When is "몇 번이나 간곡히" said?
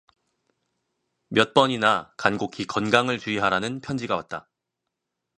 1.27-2.65